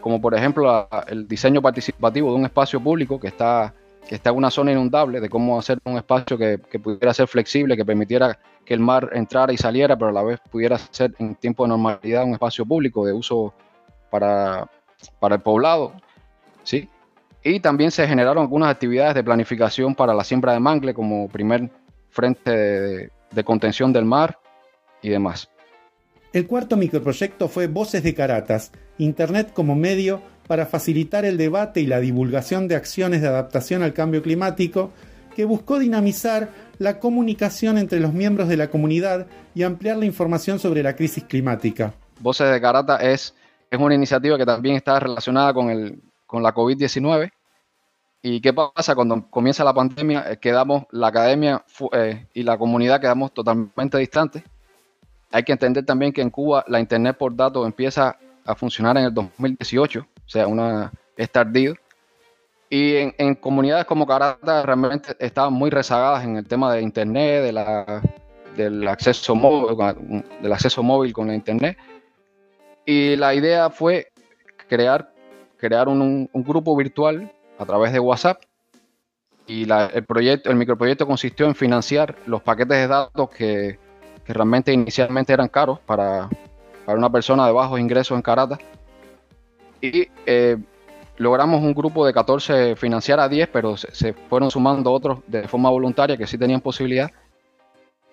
como 0.00 0.20
por 0.20 0.34
ejemplo 0.34 0.86
el 1.06 1.26
diseño 1.26 1.62
participativo 1.62 2.30
de 2.30 2.36
un 2.36 2.44
espacio 2.44 2.78
público 2.78 3.18
que 3.18 3.28
está, 3.28 3.72
que 4.06 4.16
está 4.16 4.30
en 4.30 4.36
una 4.36 4.50
zona 4.50 4.72
inundable, 4.72 5.20
de 5.20 5.30
cómo 5.30 5.58
hacer 5.58 5.78
un 5.84 5.96
espacio 5.96 6.36
que, 6.36 6.58
pudiera 6.58 7.14
ser 7.14 7.26
flexible, 7.26 7.76
que 7.76 7.84
permitiera 7.84 8.38
que 8.66 8.74
el 8.74 8.80
mar 8.80 9.10
entrara 9.14 9.52
y 9.52 9.56
saliera, 9.56 9.96
pero 9.96 10.10
a 10.10 10.12
la 10.12 10.22
vez 10.22 10.40
pudiera 10.50 10.76
ser 10.76 11.14
en 11.18 11.36
tiempo 11.36 11.64
de 11.64 11.70
normalidad 11.70 12.24
un 12.24 12.32
espacio 12.32 12.66
público 12.66 13.06
de 13.06 13.12
uso 13.12 13.54
para, 14.10 14.68
para 15.20 15.36
el 15.36 15.40
poblado. 15.40 15.92
¿sí? 16.64 16.88
Y 17.46 17.60
también 17.60 17.90
se 17.90 18.08
generaron 18.08 18.42
algunas 18.42 18.70
actividades 18.70 19.14
de 19.14 19.22
planificación 19.22 19.94
para 19.94 20.14
la 20.14 20.24
siembra 20.24 20.54
de 20.54 20.60
mangle 20.60 20.94
como 20.94 21.28
primer 21.28 21.70
frente 22.08 22.50
de, 22.50 23.44
contención 23.44 23.92
del 23.92 24.06
mar 24.06 24.38
y 25.02 25.10
demás. 25.10 25.50
El 26.32 26.46
cuarto 26.46 26.78
microproyecto 26.78 27.48
fue 27.48 27.66
Voces 27.66 28.02
de 28.02 28.14
Caratas, 28.14 28.72
Internet 28.96 29.52
como 29.52 29.74
medio 29.74 30.22
para 30.46 30.64
facilitar 30.64 31.26
el 31.26 31.36
debate 31.36 31.82
y 31.82 31.86
la 31.86 32.00
divulgación 32.00 32.66
de 32.66 32.76
acciones 32.76 33.20
de 33.20 33.28
adaptación 33.28 33.82
al 33.82 33.92
cambio 33.92 34.22
climático, 34.22 34.90
que 35.36 35.44
buscó 35.44 35.78
dinamizar 35.78 36.48
la 36.78 36.98
comunicación 36.98 37.76
entre 37.76 38.00
los 38.00 38.14
miembros 38.14 38.48
de 38.48 38.56
la 38.56 38.70
comunidad 38.70 39.26
y 39.54 39.64
ampliar 39.64 39.98
la 39.98 40.06
información 40.06 40.58
sobre 40.58 40.82
la 40.82 40.96
crisis 40.96 41.24
climática. 41.24 41.92
Voces 42.20 42.50
de 42.50 42.60
Caratas 42.60 43.02
es, 43.02 43.34
es 43.70 43.78
una 43.78 43.94
iniciativa 43.94 44.38
que 44.38 44.46
también 44.46 44.76
está 44.76 44.98
relacionada 44.98 45.52
con 45.52 45.70
el, 45.70 46.00
con 46.34 46.42
la 46.42 46.52
COVID-19. 46.52 47.30
¿Y 48.22 48.40
qué 48.40 48.52
pasa 48.52 48.94
cuando 48.96 49.30
comienza 49.30 49.62
la 49.62 49.72
pandemia? 49.72 50.32
Eh, 50.32 50.38
quedamos, 50.38 50.84
la 50.90 51.06
academia 51.06 51.64
eh, 51.92 52.26
y 52.34 52.42
la 52.42 52.58
comunidad 52.58 53.00
quedamos 53.00 53.32
totalmente 53.32 53.98
distantes. 53.98 54.42
Hay 55.30 55.44
que 55.44 55.52
entender 55.52 55.84
también 55.86 56.12
que 56.12 56.22
en 56.22 56.30
Cuba 56.30 56.64
la 56.66 56.80
Internet 56.80 57.16
por 57.16 57.36
datos 57.36 57.64
empieza 57.64 58.16
a 58.44 58.54
funcionar 58.56 58.96
en 58.96 59.04
el 59.04 59.14
2018, 59.14 60.00
o 60.00 60.28
sea, 60.28 60.48
una, 60.48 60.92
es 61.16 61.30
tardío. 61.30 61.74
Y 62.68 62.96
en, 62.96 63.34
comunidades 63.36 63.84
como 63.84 64.06
Caracas 64.06 64.66
realmente 64.66 65.14
estaban 65.20 65.52
muy 65.52 65.70
rezagadas 65.70 66.24
en 66.24 66.36
el 66.36 66.48
tema 66.48 66.72
de 66.74 66.82
Internet, 66.82 67.44
de 67.44 67.52
la, 67.52 68.02
del, 68.56 68.88
acceso 68.88 69.36
móvil, 69.36 69.76
del 70.42 70.52
acceso 70.52 70.82
móvil 70.82 71.12
con 71.12 71.28
la 71.28 71.34
Internet. 71.34 71.78
Y 72.84 73.14
la 73.14 73.34
idea 73.34 73.70
fue 73.70 74.08
crear 74.68 75.13
crear 75.56 75.88
un, 75.88 76.28
grupo 76.32 76.76
virtual 76.76 77.32
a 77.58 77.64
través 77.64 77.92
de 77.92 78.00
WhatsApp 78.00 78.42
y 79.46 79.70
el 79.70 80.04
proyecto, 80.04 80.50
el 80.50 80.56
microproyecto 80.56 81.06
consistió 81.06 81.46
en 81.46 81.54
financiar 81.54 82.16
los 82.26 82.42
paquetes 82.42 82.78
de 82.78 82.88
datos 82.88 83.28
que, 83.30 83.78
realmente 84.26 84.72
inicialmente 84.72 85.32
eran 85.32 85.48
caros 85.48 85.78
para, 85.80 86.28
una 86.86 87.10
persona 87.10 87.46
de 87.46 87.52
bajos 87.52 87.80
ingresos 87.80 88.16
en 88.16 88.22
Carata. 88.22 88.58
Y 89.80 90.08
eh, 90.26 90.56
logramos 91.16 91.62
un 91.62 91.74
grupo 91.74 92.06
de 92.06 92.12
14 92.12 92.76
financiar 92.76 93.20
a 93.20 93.28
10, 93.28 93.48
pero 93.48 93.76
se, 93.76 94.12
fueron 94.12 94.50
sumando 94.50 94.92
otros 94.92 95.20
de 95.26 95.46
forma 95.48 95.70
voluntaria 95.70 96.16
que 96.16 96.26
sí 96.26 96.38
tenían 96.38 96.60
posibilidad. 96.60 97.10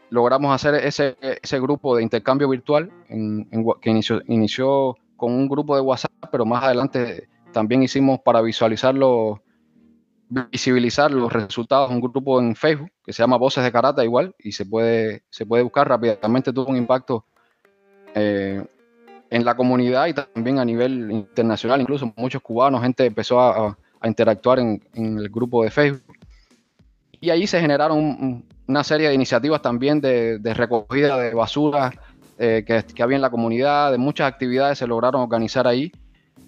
Logramos 0.10 0.54
hacer 0.54 0.76
ese, 0.76 1.16
ese 1.22 1.60
grupo 1.60 1.96
de 1.96 2.04
intercambio 2.04 2.50
virtual 2.50 2.92
que 3.08 3.90
inició, 3.90 4.22
inició 4.28 4.98
con 5.16 5.32
un 5.32 5.48
grupo 5.48 5.76
de 5.76 5.82
WhatsApp, 5.82 6.12
pero 6.32 6.46
más 6.46 6.64
adelante 6.64 7.30
también 7.51 7.84
hicimos 7.84 8.20
para 8.20 8.41
visualizarlo, 8.41 9.41
visibilizar 10.29 11.12
los 11.12 11.31
resultados 11.31 11.91
un 11.91 12.00
grupo 12.00 12.39
en 12.39 12.55
Facebook 12.55 12.91
que 13.03 13.13
se 13.13 13.22
llama 13.22 13.38
Voces 13.38 13.63
de 13.63 13.72
Karate 13.72 14.03
igual 14.03 14.34
y 14.39 14.53
se 14.53 14.65
puede, 14.65 15.24
se 15.29 15.46
puede 15.46 15.63
buscar 15.63 15.88
rápidamente, 15.88 16.53
tuvo 16.53 16.70
un 16.70 16.77
impacto 16.77 17.25
eh, 18.15 18.63
en 19.29 19.46
la 19.46 19.55
comunidad 19.55 20.08
y 20.08 20.13
también 20.13 20.60
a 20.60 20.65
nivel 20.65 21.12
internacional, 21.12 21.81
incluso 21.81 22.13
muchos 22.17 22.41
cubanos, 22.41 22.81
gente 22.81 23.05
empezó 23.05 23.39
a, 23.39 23.77
interactuar 24.03 24.58
en, 24.58 24.81
el 24.96 25.29
grupo 25.29 25.63
de 25.63 25.70
Facebook. 25.70 26.17
Y 27.20 27.29
ahí 27.29 27.46
se 27.46 27.62
generaron 27.62 28.43
una 28.67 28.84
serie 28.84 29.10
de 29.10 29.13
iniciativas 29.13 29.62
también 29.62 30.01
de, 30.01 30.39
recogida 30.55 31.20
de 31.20 31.36
basura 31.36 31.93
eh, 32.39 32.63
que, 32.65 32.84
que, 32.84 33.03
había 33.03 33.17
en 33.17 33.22
la 33.22 33.29
comunidad, 33.29 33.91
de 33.91 34.00
muchas 34.00 34.27
actividades 34.27 34.79
se 34.79 34.88
lograron 34.88 35.22
organizar 35.22 35.67
ahí 35.67 35.91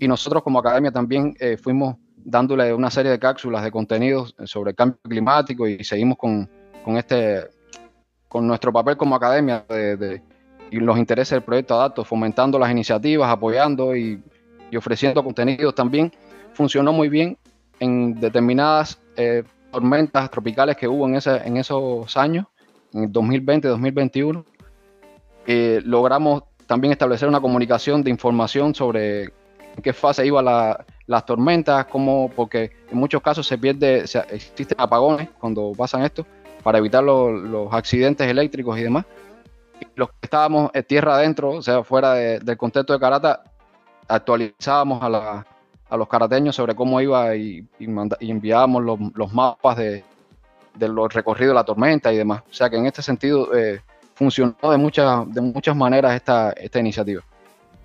y 0.04 0.08
nosotros 0.08 0.44
como 0.44 0.60
academia 0.60 0.92
también 0.92 1.34
eh, 1.40 1.56
fuimos 1.56 1.96
dándole 2.18 2.74
una 2.74 2.92
serie 2.92 3.10
de 3.10 3.20
cápsulas 3.20 3.64
de 3.64 3.72
contenidos 3.72 4.36
sobre 4.44 4.72
el 4.72 4.76
cambio 4.76 5.00
climático 5.02 5.66
y 5.66 5.82
seguimos 5.86 6.18
con, 6.18 6.50
este, 6.98 7.48
con 8.28 8.46
nuestro 8.46 8.74
papel 8.74 8.98
como 8.98 9.16
academia 9.16 9.64
de, 9.70 10.22
y 10.72 10.78
los 10.78 10.98
intereses 10.98 11.38
del 11.38 11.44
proyecto 11.44 11.76
Adapto, 11.76 12.04
fomentando 12.04 12.60
las 12.60 12.70
iniciativas, 12.70 13.30
apoyando 13.30 13.96
y, 13.96 14.22
ofreciendo 14.76 15.24
contenidos 15.24 15.74
también. 15.74 16.12
Funcionó 16.54 16.92
muy 16.92 17.08
bien 17.08 17.38
en 17.80 18.20
determinadas 18.20 19.00
eh, 19.16 19.44
tormentas 19.72 20.30
tropicales 20.30 20.76
que 20.76 20.88
hubo 20.90 21.08
en, 21.08 21.16
ese, 21.16 21.38
en 21.48 21.56
esos 21.56 22.18
años, 22.18 22.48
en 22.92 23.10
2020, 23.10 23.70
2021. 23.70 24.46
Eh, 25.48 25.82
logramos 25.86 26.44
también 26.68 26.92
establecer 26.92 27.30
una 27.30 27.40
comunicación 27.40 28.04
de 28.04 28.10
información 28.10 28.76
sobre 28.76 29.32
en 29.76 29.82
qué 29.82 29.94
fase 29.94 30.26
iban 30.26 30.46
las 31.08 31.26
tormentas, 31.26 31.86
cómo, 31.86 32.30
porque 32.36 32.72
en 32.92 32.98
muchos 32.98 33.22
casos 33.22 33.48
se 33.48 33.58
pierde, 33.58 34.06
existen 34.30 34.80
apagones 34.80 35.30
cuando 35.40 35.72
pasan 35.76 36.04
esto, 36.04 36.26
para 36.64 36.78
evitar 36.78 37.04
los 37.04 37.74
accidentes 37.74 38.28
eléctricos 38.28 38.78
y 38.78 38.84
demás. 38.84 39.06
los 39.96 40.10
que 40.10 40.16
estábamos 40.22 40.72
en 40.74 40.84
tierra 40.84 41.16
adentro, 41.16 41.52
o 41.52 41.62
sea, 41.62 41.84
fuera 41.84 42.14
del 42.14 42.58
contexto 42.58 42.94
de 42.94 43.00
Carata, 43.00 43.44
actualizábamos 44.08 45.02
a, 45.02 45.46
los 45.98 46.08
carateños 46.08 46.56
sobre 46.56 46.76
cómo 46.76 47.00
iba 47.02 47.36
y, 47.36 47.68
enviábamos 48.20 48.84
los, 49.16 49.34
mapas 49.34 49.78
de, 49.78 50.04
los 50.80 51.14
recorridos 51.14 51.52
de 51.52 51.56
la 51.56 51.64
tormenta 51.64 52.12
y 52.14 52.18
demás. 52.18 52.44
O 52.50 52.54
sea 52.54 52.70
que 52.70 52.78
en 52.78 52.86
este 52.86 53.02
sentido 53.02 53.54
eh, 53.56 53.82
funcionó 54.16 54.56
de 54.72 54.78
muchas, 54.78 55.32
de 55.32 55.42
muchas 55.42 55.76
maneras 55.76 56.16
esta, 56.16 56.52
esta 56.52 56.80
iniciativa. 56.80 57.24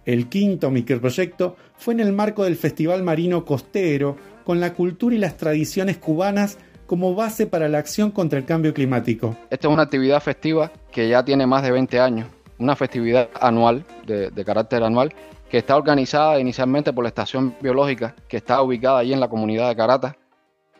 El 0.08 0.30
quinto 0.30 0.70
microproyecto 0.70 1.56
fue 1.76 1.92
en 1.92 2.00
el 2.00 2.14
marco 2.14 2.42
del 2.42 2.56
Festival 2.56 3.02
Marino 3.02 3.44
Costero, 3.44 4.16
con 4.42 4.58
la 4.58 4.72
cultura 4.72 5.14
y 5.14 5.18
las 5.18 5.36
tradiciones 5.36 5.98
cubanas 5.98 6.56
como 6.86 7.14
base 7.14 7.46
para 7.46 7.68
la 7.68 7.76
acción 7.76 8.10
contra 8.10 8.38
el 8.38 8.46
cambio 8.46 8.72
climático. 8.72 9.36
Esta 9.50 9.68
es 9.68 9.74
una 9.74 9.82
actividad 9.82 10.22
festiva 10.22 10.72
que 10.90 11.10
ya 11.10 11.22
tiene 11.22 11.46
más 11.46 11.62
de 11.62 11.72
20 11.72 12.00
años, 12.00 12.26
una 12.58 12.74
festividad 12.74 13.28
anual, 13.38 13.84
de, 14.06 14.44
carácter 14.46 14.82
anual, 14.82 15.12
que 15.50 15.58
está 15.58 15.76
organizada 15.76 16.40
inicialmente 16.40 16.94
por 16.94 17.04
la 17.04 17.08
Estación 17.08 17.54
Biológica, 17.60 18.16
que 18.28 18.38
está 18.38 18.62
ubicada 18.62 19.00
allí 19.00 19.12
en 19.12 19.20
la 19.20 19.28
comunidad 19.28 19.68
de 19.68 19.76
Carata, 19.76 20.16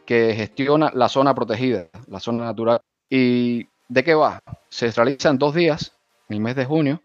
que 0.07 0.33
gestiona 0.35 0.91
la 0.95 1.11
zona 1.11 1.35
protegida, 1.35 1.89
la 2.07 2.19
zona 2.19 2.47
natural. 2.47 2.81
¿Y 3.11 3.67
de 3.91 4.05
qué 4.05 4.15
va? 4.15 4.41
Se 4.71 4.91
realiza 4.91 5.29
en 5.29 5.37
dos 5.37 5.55
días, 5.55 5.93
en 6.31 6.37
el 6.37 6.41
mes 6.41 6.57
de 6.57 6.65
junio, 6.65 7.03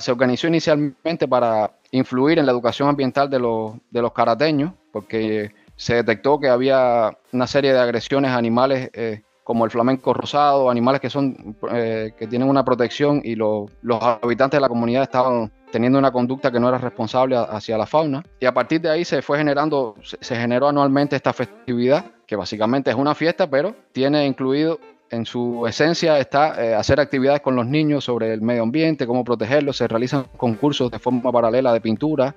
se 0.00 0.12
organizó 0.12 0.46
inicialmente 0.46 1.26
para 1.26 1.72
influir 1.90 2.38
en 2.38 2.46
la 2.46 2.52
educación 2.52 2.88
ambiental 2.88 3.28
de 3.28 3.38
los, 3.38 3.74
de 3.90 4.02
los 4.02 4.12
carateños, 4.12 4.72
porque 4.92 5.52
se 5.76 5.94
detectó 5.94 6.38
que 6.38 6.48
había 6.48 7.16
una 7.32 7.46
serie 7.46 7.72
de 7.72 7.78
agresiones 7.78 8.30
a 8.30 8.36
animales 8.36 8.90
eh, 8.92 9.22
como 9.44 9.64
el 9.64 9.70
flamenco 9.70 10.12
rosado, 10.12 10.68
animales 10.68 11.00
que, 11.00 11.08
son, 11.08 11.56
eh, 11.72 12.12
que 12.18 12.26
tienen 12.26 12.48
una 12.48 12.64
protección 12.64 13.22
y 13.24 13.34
los 13.34 13.70
habitantes 14.22 14.58
de 14.58 14.60
la 14.60 14.68
comunidad 14.68 15.04
estaban 15.04 15.50
teniendo 15.72 15.98
una 15.98 16.12
conducta 16.12 16.50
que 16.50 16.60
no 16.60 16.68
era 16.68 16.78
responsable 16.78 17.36
hacia 17.36 17.78
la 17.78 17.86
fauna. 17.86 18.22
Y 18.40 18.46
a 18.46 18.52
partir 18.52 18.80
de 18.80 18.90
ahí 18.90 19.04
se 19.04 19.22
fue 19.22 19.38
generando, 19.38 19.94
se 20.02 20.36
generó 20.36 20.68
anualmente 20.68 21.16
esta 21.16 21.32
festividad, 21.32 22.04
que 22.26 22.36
básicamente 22.36 22.90
es 22.90 22.96
una 22.96 23.14
fiesta, 23.14 23.48
pero 23.48 23.74
tiene 23.92 24.26
incluido 24.26 24.78
en 25.10 25.26
su 25.26 25.66
esencia 25.66 26.18
está 26.18 26.62
eh, 26.62 26.74
hacer 26.74 27.00
actividades 27.00 27.40
con 27.40 27.56
los 27.56 27.66
niños 27.66 28.04
sobre 28.04 28.32
el 28.32 28.42
medio 28.42 28.62
ambiente, 28.62 29.06
cómo 29.06 29.24
protegerlos. 29.24 29.76
Se 29.76 29.88
realizan 29.88 30.24
concursos 30.36 30.90
de 30.90 30.98
forma 30.98 31.32
paralela 31.32 31.72
de 31.72 31.80
pintura, 31.80 32.34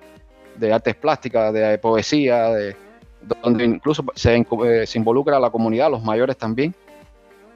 de 0.55 0.73
artes 0.73 0.95
plásticas, 0.95 1.53
de 1.53 1.77
poesía, 1.77 2.49
de, 2.49 2.75
donde 3.43 3.65
incluso 3.65 4.03
se, 4.15 4.35
eh, 4.35 4.85
involucra 4.95 5.37
a 5.37 5.39
la 5.39 5.49
comunidad, 5.49 5.91
los 5.91 6.03
mayores 6.03 6.37
también. 6.37 6.73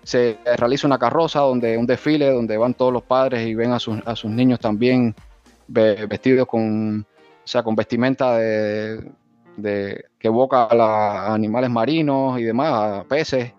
Se 0.04 0.38
realiza 0.58 0.86
una 0.86 1.00
carroza, 1.00 1.40
donde 1.40 1.78
un 1.78 1.88
desfile, 1.88 2.30
donde 2.30 2.58
van 2.58 2.76
todos 2.76 2.94
los 2.94 3.04
padres 3.04 3.48
y 3.48 3.56
ven 3.56 3.72
a 3.72 3.80
sus, 3.80 4.00
a 4.06 4.16
sus 4.16 4.30
niños 4.30 4.60
también 4.60 5.16
vestidos 5.68 6.48
con, 6.48 7.02
o 7.02 7.48
sea, 7.48 7.64
con 7.64 7.76
vestimenta 7.76 8.38
de, 8.38 9.04
que 9.58 10.28
evoca 10.28 10.68
a, 10.70 11.34
animales 11.34 11.72
marinos 11.72 12.40
y 12.40 12.44
demás, 12.44 12.72
a 12.72 13.04
peces 13.04 13.52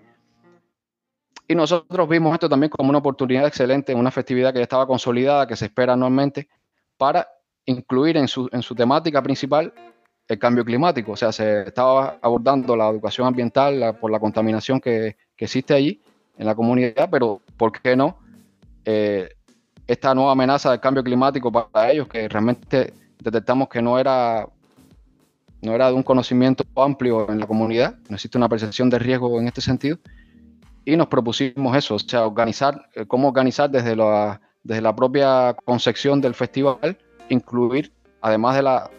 y 1.49 1.55
nosotros 1.55 2.09
vimos 2.09 2.33
esto 2.35 2.49
también 2.49 2.71
como 2.71 2.91
una 2.91 2.99
oportunidad 2.99 3.47
excelente, 3.47 3.95
una 3.95 4.11
festividad 4.11 4.53
que 4.53 4.59
ya 4.59 4.65
estaba 4.65 4.87
consolidada, 4.87 5.47
que 5.47 5.57
se 5.57 5.67
espera 5.67 5.93
anualmente, 5.93 6.49
para 6.97 7.29
incluir 7.67 8.17
en 8.17 8.29
su, 8.29 8.49
en 8.53 8.63
su 8.63 8.75
temática 8.75 9.23
principal 9.23 9.73
el 10.29 10.39
cambio 10.39 10.65
climático. 10.65 11.13
O 11.13 11.17
sea, 11.17 11.33
se 11.33 11.63
estaba 11.63 12.19
abordando 12.21 12.77
la 12.77 12.89
educación 12.89 13.27
ambiental 13.27 13.97
por 14.01 14.11
la 14.11 14.19
contaminación 14.19 14.81
que, 14.81 15.17
existe 15.37 15.75
allí 15.75 16.01
en 16.39 16.47
la 16.47 16.55
comunidad, 16.55 17.09
pero 17.11 17.43
¿por 17.57 17.73
qué 17.73 17.95
no? 17.95 18.19
Eh, 18.85 19.29
esta 19.87 20.15
nueva 20.15 20.33
amenaza 20.33 20.71
del 20.71 20.81
cambio 20.81 21.05
climático 21.05 21.53
para 21.53 21.93
ellos, 21.93 22.09
que 22.09 22.29
realmente 22.29 22.93
detectamos 23.23 23.69
que 23.69 23.83
no 23.83 23.99
era 23.99 24.49
no 25.63 25.75
era 25.75 25.89
de 25.89 25.95
un 25.95 26.03
conocimiento 26.03 26.65
amplio 26.77 27.29
en 27.31 27.41
la 27.41 27.47
comunidad, 27.47 27.97
no 28.09 28.17
existe 28.17 28.39
una 28.39 28.49
percepción 28.49 28.91
de 28.91 28.99
riesgo 28.99 29.41
en 29.41 29.47
este 29.49 29.61
sentido, 29.61 29.99
y 30.87 30.97
nos 30.97 31.09
propusimos 31.09 31.77
eso, 31.77 31.97
o 31.97 31.99
sea, 31.99 32.25
organizar, 32.25 32.89
eh, 32.95 33.05
cómo 33.07 33.29
organizar 33.29 33.69
desde 33.69 33.97
la, 33.97 34.41
desde 34.63 34.81
la 34.81 34.95
propia 34.95 35.55
concepción 35.65 36.21
del 36.21 36.33
festival, 36.33 36.97
incluir, 37.29 37.93
además 38.23 38.55
de 38.55 38.63
la, 38.63 38.91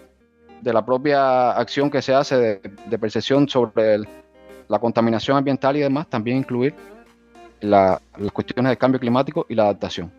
de 0.62 0.74
la 0.74 0.86
propia 0.86 1.51
acción 1.51 1.89
que 1.89 2.01
se 2.01 2.13
hace 2.13 2.36
de, 2.36 3.00
percepción 3.00 3.48
sobre 3.48 4.00
la 4.67 4.79
contaminación 4.79 5.38
ambiental 5.38 5.77
y 5.77 5.79
demás, 5.79 6.10
también 6.10 6.38
incluir 6.38 6.75
las 7.62 8.01
cuestiones 8.34 8.70
de 8.72 8.77
cambio 8.77 9.00
climático 9.00 9.46
y 9.48 9.56
la 9.56 9.63
adaptación. 9.63 10.12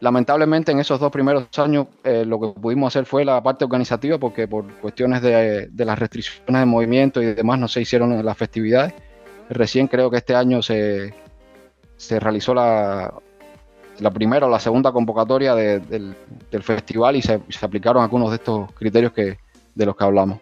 Lamentablemente 0.00 0.72
en 0.72 0.80
esos 0.80 0.98
dos 0.98 1.12
primeros 1.12 1.46
años 1.58 1.88
eh, 2.02 2.24
lo 2.24 2.40
que 2.40 2.60
pudimos 2.60 2.88
hacer 2.88 3.04
fue 3.04 3.24
la 3.24 3.42
parte 3.42 3.64
organizativa 3.64 4.18
porque 4.18 4.48
por 4.48 4.66
cuestiones 4.80 5.20
de, 5.20 5.68
de, 5.70 5.84
las 5.84 5.98
restricciones 5.98 6.60
de 6.60 6.66
movimiento 6.66 7.22
y 7.22 7.26
demás 7.34 7.58
no 7.58 7.68
se 7.68 7.82
hicieron 7.82 8.24
las 8.24 8.36
festividades. 8.36 8.94
Recién 9.50 9.88
creo 9.88 10.10
que 10.10 10.18
este 10.18 10.34
año 10.34 10.62
se, 10.62 11.14
se 11.96 12.18
realizó 12.20 12.54
la, 12.54 13.12
la 14.00 14.10
primera 14.10 14.46
o 14.46 14.50
la 14.50 14.58
segunda 14.58 14.92
convocatoria 14.92 15.54
del, 15.54 16.14
del, 16.50 16.62
festival 16.62 17.16
y 17.16 17.22
se, 17.22 17.40
se, 17.48 17.64
aplicaron 17.64 18.02
algunos 18.02 18.30
de 18.30 18.36
estos 18.36 18.72
criterios 18.72 19.12
que, 19.12 19.38
de 19.74 19.86
los 19.86 19.96
que 19.96 20.04
hablamos, 20.04 20.40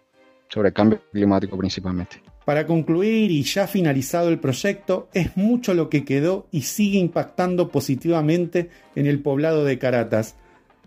sobre 0.49 0.69
el 0.69 0.75
cambio 0.75 1.01
climático 1.11 1.57
principalmente. 1.57 2.23
Para 2.45 2.67
concluir 2.67 3.31
y 3.31 3.43
ya 3.45 3.69
finalizado 3.69 4.29
el 4.29 4.41
proyecto, 4.41 5.09
es 5.15 5.37
mucho 5.37 5.75
lo 5.75 5.89
que 5.89 6.05
quedó 6.05 6.47
y 6.51 6.63
sigue 6.63 6.99
impactando 6.99 7.69
positivamente 7.69 8.71
en 8.97 9.07
el 9.07 9.23
poblado 9.23 9.65
de 9.65 9.79
Caratas. 9.79 10.35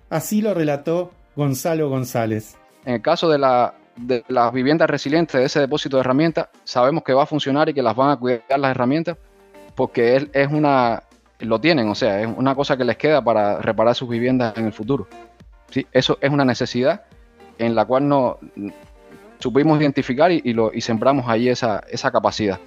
Así 0.09 0.41
lo 0.41 0.53
relató 0.53 1.11
Gonzalo 1.35 1.89
González. 1.89 2.57
En 2.85 2.95
el 2.95 3.01
caso 3.01 3.29
de, 3.29 3.39
la, 3.39 3.73
de 3.95 4.23
las 4.27 4.51
viviendas 4.51 4.89
resilientes 4.89 5.39
de 5.39 5.45
ese 5.45 5.59
depósito 5.59 5.97
de 5.97 6.01
herramientas, 6.01 6.49
sabemos 6.63 7.03
que 7.03 7.13
va 7.13 7.23
a 7.23 7.25
funcionar 7.27 7.69
y 7.69 7.73
que 7.73 7.81
las 7.81 7.95
van 7.95 8.11
a 8.11 8.17
cuidar 8.17 8.43
las 8.57 8.71
herramientas 8.71 9.17
porque 9.75 10.15
es, 10.15 10.27
es 10.33 10.51
una, 10.51 11.03
lo 11.39 11.59
tienen, 11.59 11.89
o 11.89 11.95
sea, 11.95 12.21
es 12.21 12.27
una 12.35 12.55
cosa 12.55 12.77
que 12.77 12.85
les 12.85 12.97
queda 12.97 13.23
para 13.23 13.59
reparar 13.59 13.95
sus 13.95 14.09
viviendas 14.09 14.57
en 14.57 14.65
el 14.65 14.73
futuro. 14.73 15.07
¿Sí? 15.69 15.85
Eso 15.91 16.17
es 16.21 16.29
una 16.29 16.45
necesidad 16.45 17.03
en 17.57 17.75
la 17.75 17.85
cual 17.85 18.07
no, 18.07 18.39
supimos 19.39 19.79
identificar 19.79 20.31
y, 20.31 20.53
lo, 20.53 20.73
y 20.73 20.81
sembramos 20.81 21.27
ahí 21.27 21.49
esa, 21.49 21.83
esa, 21.89 22.11
capacidad. 22.11 22.59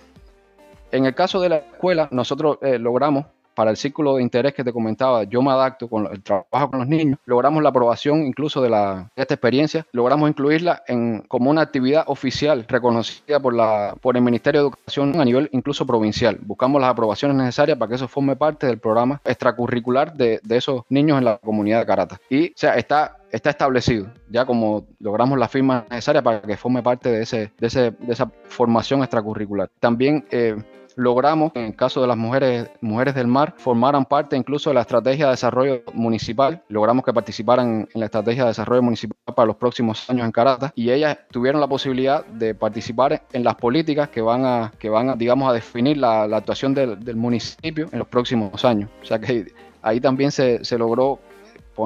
En 0.90 1.06
el 1.06 1.14
caso 1.14 1.40
de 1.40 1.48
la 1.48 1.56
escuela, 1.56 2.08
nosotros 2.10 2.58
eh, 2.62 2.78
logramos, 2.78 3.26
para 3.58 3.72
el 3.72 3.76
círculo 3.76 4.14
de 4.14 4.22
interés 4.22 4.54
que 4.54 4.62
te 4.62 4.72
comentaba, 4.72 5.24
yo 5.24 5.42
me 5.42 5.50
adapto 5.50 5.88
con 5.88 6.06
el 6.06 6.22
trabajo 6.22 6.70
con 6.70 6.78
los 6.78 6.86
niños, 6.86 7.18
logramos 7.26 7.60
la 7.60 7.70
aprobación 7.70 8.24
incluso 8.24 8.62
de, 8.62 8.70
la, 8.70 9.10
esta 9.16 9.34
experiencia, 9.34 9.84
logramos 9.90 10.30
incluirla 10.30 10.84
en, 10.86 11.24
como 11.26 11.50
una 11.50 11.62
actividad 11.62 12.04
oficial 12.06 12.66
reconocida 12.68 13.40
por, 13.40 13.52
la, 13.52 13.96
por 14.00 14.16
el 14.16 14.22
Ministerio 14.22 14.60
de 14.60 14.68
Educación 14.68 15.20
a 15.20 15.24
nivel 15.24 15.48
incluso 15.50 15.84
provincial. 15.84 16.38
Buscamos 16.40 16.80
las 16.80 16.90
aprobaciones 16.90 17.36
necesarias 17.36 17.76
para 17.76 17.88
que 17.88 17.96
eso 17.96 18.06
forme 18.06 18.36
parte 18.36 18.68
del 18.68 18.78
programa 18.78 19.20
extracurricular 19.24 20.14
de, 20.14 20.38
de 20.40 20.56
esos 20.56 20.84
niños 20.88 21.18
en 21.18 21.24
la 21.24 21.38
comunidad 21.38 21.80
de 21.80 21.86
Carata. 21.86 22.20
Y 22.30 22.50
o 22.50 22.52
sea, 22.54 22.76
está 22.76 23.16
está 23.32 23.50
establecido, 23.50 24.06
ya 24.30 24.46
como 24.46 24.86
logramos 25.00 25.36
la 25.36 25.48
firma 25.48 25.84
necesaria 25.90 26.22
para 26.22 26.40
que 26.40 26.56
forme 26.56 26.82
parte 26.82 27.10
de, 27.10 27.22
ese, 27.24 27.52
de, 27.58 27.66
ese, 27.66 27.90
de 27.90 28.12
esa 28.12 28.30
formación 28.44 29.00
extracurricular. 29.00 29.68
También 29.80 30.24
eh, 30.30 30.56
logramos, 30.98 31.52
en 31.54 31.64
el 31.66 31.76
caso 31.76 32.00
de 32.00 32.08
las 32.08 32.16
mujeres, 32.16 32.68
mujeres 32.80 33.14
del 33.14 33.28
mar, 33.28 33.54
formaran 33.56 34.04
parte 34.04 34.36
incluso 34.36 34.70
de 34.70 34.74
la 34.74 34.80
estrategia 34.80 35.26
de 35.26 35.30
desarrollo 35.30 35.82
municipal. 35.94 36.64
Logramos 36.68 37.04
que 37.04 37.12
participaran 37.12 37.88
en 37.94 38.00
la 38.00 38.06
estrategia 38.06 38.42
de 38.42 38.48
desarrollo 38.48 38.82
municipal 38.82 39.16
para 39.34 39.46
los 39.46 39.56
próximos 39.56 40.10
años 40.10 40.26
en 40.26 40.32
Caracas 40.32 40.72
y 40.74 40.90
ellas 40.90 41.16
tuvieron 41.30 41.60
la 41.60 41.68
posibilidad 41.68 42.26
de 42.26 42.52
participar 42.52 43.22
en 43.32 43.44
las 43.44 43.54
políticas 43.54 44.08
que 44.08 44.20
van 44.20 44.44
a, 44.44 44.72
que 44.76 44.88
van 44.90 45.10
a 45.10 45.14
digamos, 45.14 45.48
a 45.48 45.52
definir 45.52 45.98
la, 45.98 46.26
la 46.26 46.38
actuación 46.38 46.74
del, 46.74 46.98
del, 46.98 47.14
municipio 47.14 47.88
en 47.92 48.00
los 48.00 48.08
próximos 48.08 48.64
años. 48.64 48.90
O 49.00 49.04
sea 49.04 49.20
que 49.20 49.52
ahí 49.82 50.00
también 50.00 50.32
se, 50.32 50.64
se 50.64 50.76
logró 50.76 51.20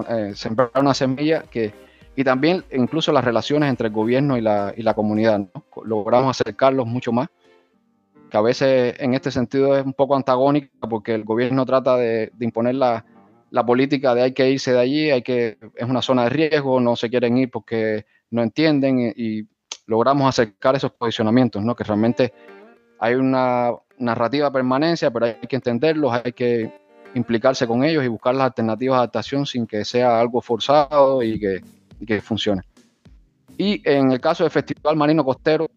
eh, 0.09 0.33
sembrar 0.35 0.71
una 0.77 0.95
semilla 0.95 1.43
que, 1.43 1.75
y 2.17 2.25
también 2.25 2.65
incluso 2.73 3.13
las 3.13 3.25
relaciones 3.25 3.69
entre 3.69 3.89
el 3.89 3.93
gobierno 3.93 4.39
y 4.39 4.41
la, 4.41 4.73
y 4.75 4.83
la 4.83 4.95
comunidad. 4.95 5.43
Logramos 5.85 6.41
acercarlos 6.41 6.87
mucho 6.87 7.13
más, 7.13 7.29
que 8.33 8.39
a 8.39 8.41
veces 8.41 8.95
en 8.99 9.13
este 9.13 9.31
sentido 9.31 9.77
es 9.77 9.85
un 9.85 9.93
poco 9.93 10.17
antagónica 10.17 10.89
porque 10.89 11.15
el 11.15 11.23
gobierno 11.23 11.67
trata 11.67 11.99
de, 11.99 12.33
imponer 12.41 12.77
la, 12.77 13.05
política 13.67 14.15
de 14.15 14.23
hay 14.23 14.33
que 14.33 14.49
irse 14.49 14.73
de 14.73 14.79
allí, 14.79 15.11
hay 15.11 15.21
que, 15.21 15.59
es 15.77 15.87
una 15.87 16.01
zona 16.01 16.25
de 16.25 16.31
riesgo, 16.31 16.81
no 16.81 16.97
se 16.97 17.11
quieren 17.11 17.37
ir 17.37 17.51
porque 17.51 18.07
no 18.31 18.43
entienden 18.43 19.13
y, 19.15 19.47
logramos 19.87 20.27
acercar 20.27 20.77
esos 20.77 20.93
posicionamientos, 20.93 21.63
¿no? 21.63 21.75
que 21.75 21.85
realmente 21.85 22.33
hay 22.99 23.17
una 23.17 23.73
narrativa 23.99 24.51
permanencia, 24.51 25.11
pero 25.11 25.27
hay 25.27 25.35
que 25.47 25.57
entenderlos, 25.57 26.15
hay 26.25 26.33
que 26.33 26.73
implicarse 27.15 27.67
con 27.67 27.85
ellos 27.85 28.03
y 28.03 28.09
buscar 28.09 28.35
las 28.35 28.47
alternativas 28.47 28.95
de 28.95 28.99
adaptación 28.99 29.45
sin 29.45 29.67
que 29.67 29.85
sea 29.85 30.19
algo 30.19 30.41
forzado 30.41 31.23
y 31.23 31.39
que 31.39 32.21
funcione. 32.23 32.63
Y 33.59 33.83
en 33.85 34.13
el 34.13 34.21
caso 34.21 34.45
del 34.45 34.51
Festival 34.51 34.97
Marino 34.97 35.23
Costero, 35.23 35.69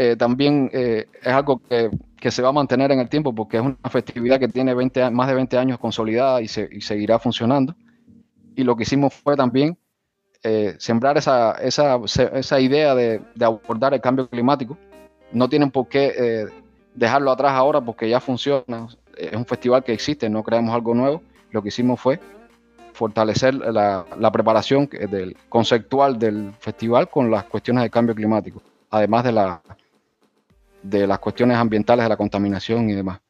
eh, 0.00 0.14
también 0.14 0.70
eh, 0.72 1.06
es 1.20 1.26
algo 1.26 1.58
que, 1.58 1.90
que, 2.16 2.30
se 2.30 2.40
va 2.40 2.50
a 2.50 2.52
mantener 2.52 2.92
en 2.92 3.00
el 3.00 3.08
tiempo 3.08 3.34
porque 3.34 3.56
es 3.56 3.64
una 3.64 3.76
festividad 3.90 4.38
que 4.38 4.46
tiene 4.46 4.72
20, 4.72 5.10
más 5.10 5.26
de 5.26 5.34
20 5.34 5.58
años 5.58 5.80
consolidada 5.80 6.40
y, 6.40 6.46
se, 6.46 6.68
y 6.70 6.82
seguirá 6.82 7.18
funcionando. 7.18 7.74
Y 8.54 8.62
lo 8.62 8.76
que 8.76 8.84
hicimos 8.84 9.12
fue 9.12 9.34
también 9.34 9.76
eh, 10.44 10.76
sembrar 10.78 11.18
esa, 11.18 11.50
esa, 11.54 11.98
esa 12.06 12.60
idea 12.60 12.94
de, 12.94 13.20
abordar 13.40 13.92
el 13.92 14.00
cambio 14.00 14.28
climático. 14.28 14.78
No 15.32 15.48
tienen 15.48 15.72
por 15.72 15.88
qué 15.88 16.46
dejarlo 16.94 17.32
atrás 17.32 17.52
ahora 17.54 17.80
porque 17.80 18.08
ya 18.08 18.20
funciona 18.20 18.86
es 19.16 19.34
un 19.34 19.46
festival 19.46 19.82
que 19.82 19.92
existe, 19.92 20.30
no 20.30 20.44
creamos 20.44 20.72
algo 20.72 20.94
nuevo. 20.94 21.22
Lo 21.50 21.60
que 21.60 21.70
hicimos 21.70 22.00
fue 22.00 22.20
fortalecer 22.92 23.52
la, 23.54 24.30
preparación 24.32 24.88
del, 24.88 25.36
conceptual 25.48 26.20
del 26.20 26.52
festival 26.60 27.10
con 27.10 27.32
las 27.32 27.44
cuestiones 27.44 27.82
de 27.82 27.90
cambio 27.90 28.14
climático, 28.14 28.62
además 28.90 29.24
de, 29.24 29.32
la, 29.32 29.60
de 30.82 31.06
las 31.06 31.18
cuestiones 31.18 31.56
ambientales, 31.56 32.04
de 32.04 32.08
la 32.08 32.16
contaminación 32.16 32.90
y 32.90 32.94
demás. 32.94 33.20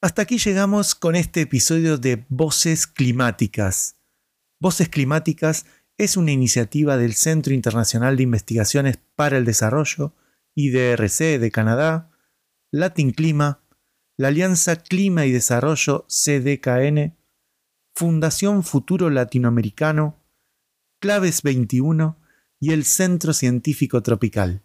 Hasta 0.00 0.22
aquí 0.22 0.38
llegamos 0.38 0.94
con 0.94 1.16
este 1.16 1.40
episodio 1.40 1.98
de 1.98 2.24
Voces 2.28 2.86
Climáticas. 2.86 3.96
Voces 4.60 4.88
Climáticas 4.88 5.66
es 5.96 6.16
una 6.16 6.30
iniciativa 6.30 6.96
del 6.96 7.14
Centro 7.14 7.52
Internacional 7.52 8.16
de 8.16 8.22
Investigaciones 8.22 9.00
para 9.16 9.36
el 9.36 9.44
Desarrollo, 9.44 10.14
IDRC 10.54 11.40
de 11.40 11.50
Canadá, 11.50 12.10
Latin 12.70 13.10
Clima, 13.10 13.60
la 14.16 14.28
Alianza 14.28 14.76
Clima 14.76 15.26
y 15.26 15.32
Desarrollo 15.32 16.06
CDKN, 16.08 17.16
Fundación 17.94 18.62
Futuro 18.62 19.10
Latinoamericano, 19.10 20.16
Claves 21.00 21.42
21 21.42 22.16
y 22.60 22.72
el 22.72 22.84
Centro 22.84 23.32
Científico 23.32 24.02
Tropical. 24.02 24.62